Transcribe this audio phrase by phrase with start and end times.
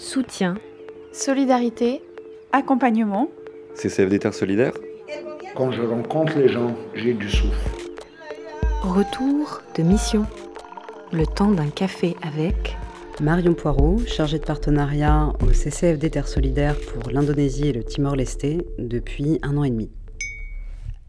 [0.00, 0.54] soutien,
[1.12, 2.02] solidarité,
[2.52, 3.28] accompagnement.
[3.74, 4.72] CCFD Terre Solidaire
[5.54, 7.70] Quand je rencontre les gens, j'ai du souffle.
[8.82, 10.24] Retour de mission.
[11.12, 12.76] Le temps d'un café avec
[13.20, 18.46] Marion Poirot, chargée de partenariat au CCFD Terre Solidaire pour l'Indonésie et le Timor-Leste
[18.78, 19.90] depuis un an et demi.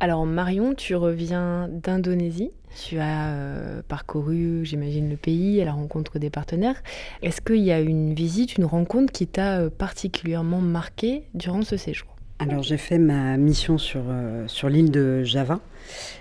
[0.00, 2.52] Alors Marion, tu reviens d'Indonésie.
[2.86, 6.80] Tu as euh, parcouru, j'imagine, le pays à la rencontre des partenaires.
[7.22, 11.76] Est-ce qu'il y a une visite, une rencontre qui t'a euh, particulièrement marqué durant ce
[11.76, 12.06] séjour?
[12.38, 15.58] Alors j'ai fait ma mission sur, euh, sur l'île de Java.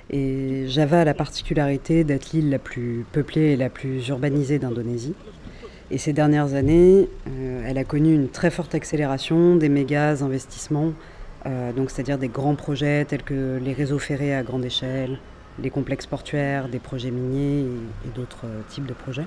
[0.09, 5.13] Et Java a la particularité d'être l'île la plus peuplée et la plus urbanisée d'Indonésie.
[5.91, 7.07] Et ces dernières années,
[7.65, 10.91] elle a connu une très forte accélération des méga investissements
[11.45, 15.19] euh, c'est-à-dire des grands projets tels que les réseaux ferrés à grande échelle,
[15.61, 17.65] les complexes portuaires, des projets miniers
[18.05, 19.25] et, d'autres euh, types de projets.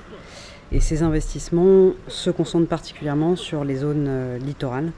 [0.72, 4.92] Et ces investissements se concentrent particulièrement sur les zones euh, littorales,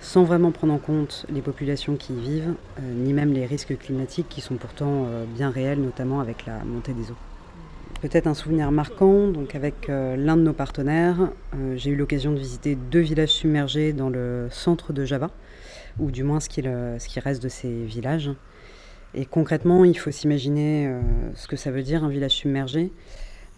[0.00, 4.28] sans vraiment prendre en compte les populations qui y vivent, ni même les risques climatiques
[4.28, 7.16] qui sont pourtant bien réels, notamment avec la montée des eaux.
[8.02, 11.30] Peut-être un souvenir marquant, avec l'un de nos partenaires,
[11.76, 15.30] j'ai eu l'occasion de visiter deux villages submergés dans le centre de Java,
[15.98, 18.30] ou du moins ce qui, ce qui reste de ces villages.
[19.14, 21.00] Et concrètement, il faut s'imaginer euh,
[21.34, 22.92] ce que ça veut dire un village submergé.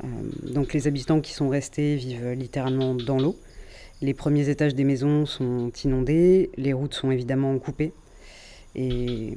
[0.04, 0.06] Euh,
[0.52, 3.36] donc les habitants qui sont restés vivent littéralement dans l'eau.
[4.00, 7.92] Les premiers étages des maisons sont inondés, les routes sont évidemment coupées.
[8.74, 9.32] Et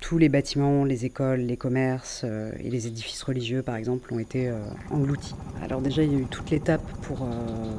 [0.00, 4.18] tous les bâtiments, les écoles, les commerces euh, et les édifices religieux, par exemple, ont
[4.18, 4.58] été euh,
[4.90, 5.34] engloutis.
[5.62, 7.26] Alors déjà, il y a eu toute l'étape pour, euh,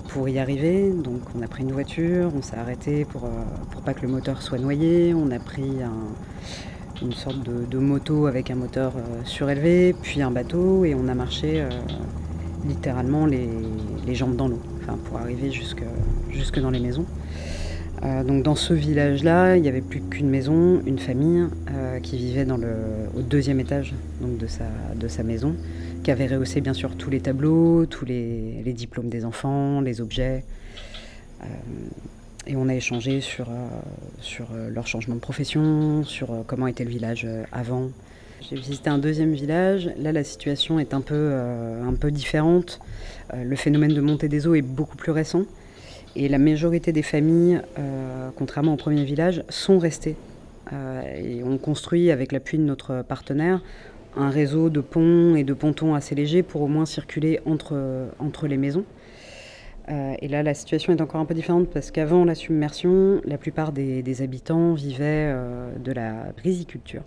[0.09, 0.91] pour y arriver.
[0.91, 3.29] Donc on a pris une voiture, on s'est arrêté pour,
[3.71, 5.13] pour pas que le moteur soit noyé.
[5.13, 5.79] On a pris
[7.01, 11.63] une sorte de, moto avec un moteur surélevé, puis un bateau, et on a marché
[12.67, 13.47] littéralement les,
[14.05, 15.83] les, jambes dans l'eau, enfin, pour arriver jusque,
[16.31, 17.05] jusque dans les maisons.
[18.03, 22.17] Euh, donc dans ce village-là, il n'y avait plus qu'une maison, une famille euh, qui
[22.17, 22.45] vivait
[23.15, 25.55] au deuxième étage donc de, sa, de sa maison,
[26.03, 29.99] qui avait rehaussé bien sûr tous les tableaux, tous les, les diplômes des enfants, les
[30.01, 30.43] objets.
[31.41, 31.45] Euh,
[32.45, 33.47] et on a échangé sur,
[34.21, 37.89] sur leur changement de profession, sur comment était le village avant.
[38.39, 39.91] J'ai visité un deuxième village.
[39.97, 42.79] Là, la situation est un peu, un peu différente.
[43.35, 45.43] le phénomène de montée des eaux est beaucoup plus récent.
[46.15, 50.15] Et la majorité des familles, euh, contrairement au premier village, sont restées.
[50.73, 53.61] Euh, et on construit, avec l'appui de notre partenaire,
[54.15, 58.57] un réseau de ponts et de pontons assez légers pour au moins circuler entre, les
[58.57, 58.85] maisons.
[59.89, 63.37] Euh, et là, la situation est encore un peu différente parce qu'avant la submersion, la
[63.37, 65.33] plupart des, des habitants vivaient
[65.79, 67.03] de la brisiculture.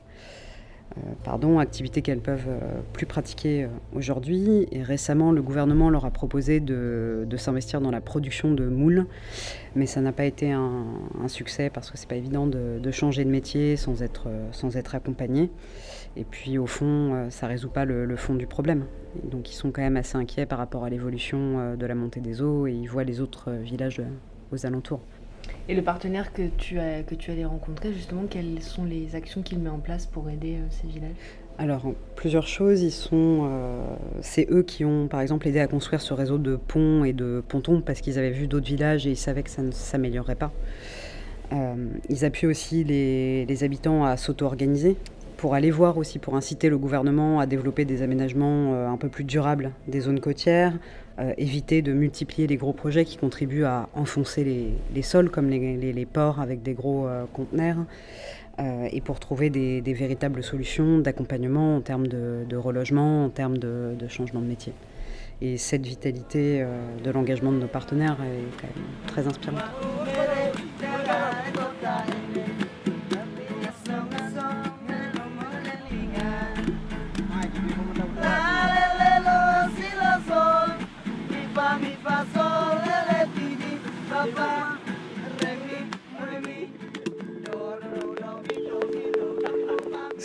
[0.98, 4.66] Euh, pardon, activités qu'elles peuvent euh, plus pratiquer euh, aujourd'hui.
[4.72, 9.06] Et récemment, le gouvernement leur a proposé de, s'investir dans la production de moules,
[9.76, 10.84] mais ça n'a pas été un,
[11.28, 15.50] succès parce que c'est pas évident de, changer de métier sans être, sans être accompagné.
[16.16, 18.84] Et puis au fond, ça résout pas le, le, fond du problème.
[19.24, 22.42] Donc ils sont quand même assez inquiets par rapport à l'évolution de la montée des
[22.42, 24.02] eaux et ils voient les autres villages
[24.52, 25.00] aux alentours.
[25.68, 29.42] Et le partenaire que tu, as, que tu allais rencontrer, justement, quelles sont les actions
[29.42, 31.14] qu'il met en place pour aider euh, ces villages?
[31.58, 31.84] Alors,
[32.16, 32.82] plusieurs choses.
[32.82, 33.84] Ils sont, euh,
[34.22, 37.42] c'est eux qui ont, par exemple, aidé à construire ce réseau de ponts et de
[37.46, 40.52] pontons parce qu'ils avaient vu d'autres villages et ils savaient que ça ne s'améliorerait pas.
[41.52, 41.74] Euh,
[42.08, 44.96] ils appuient aussi les, les habitants à s'auto-organiser
[45.40, 49.24] pour aller voir aussi, pour inciter le gouvernement à développer des aménagements un peu plus
[49.24, 50.74] durables des zones côtières,
[51.20, 56.06] euh, éviter de multiplier les gros projets qui contribuent à enfoncer les, sols, comme les,
[56.06, 57.76] ports avec des gros euh, conteneurs,
[58.58, 63.94] euh, et pour trouver des, véritables solutions d'accompagnement en termes de, relogement, en termes de,
[63.98, 64.72] de, changement de métier.
[65.42, 66.64] Et cette vitalité
[67.02, 69.62] de l'engagement de nos partenaires est quand même très inspirante.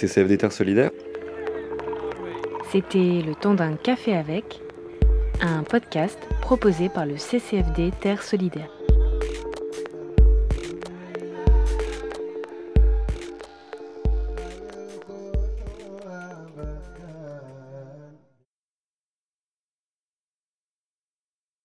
[0.08, 0.92] CCFD Terre Solidaire.
[2.72, 4.62] C'était Le temps d'un café avec,
[5.42, 8.75] un podcast proposé par le CCFD Terre Solidaire.